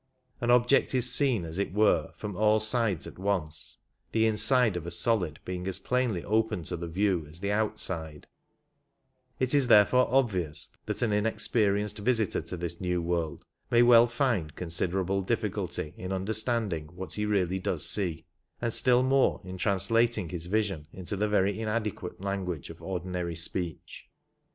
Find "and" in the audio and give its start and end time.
18.59-18.73